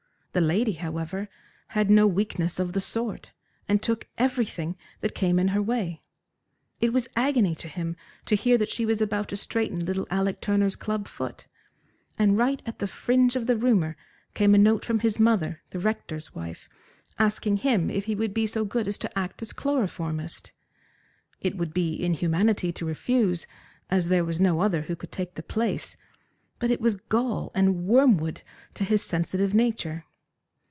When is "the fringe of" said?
12.79-13.45